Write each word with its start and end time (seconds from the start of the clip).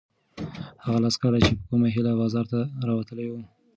هغه 0.85 0.97
لس 1.03 1.15
کسان 1.21 1.35
چې 1.45 1.51
په 1.57 1.63
کومه 1.69 1.87
هیله 1.95 2.11
بازار 2.21 2.45
ته 2.51 2.59
راوتلي 2.87 3.27
وو؟ 3.29 3.41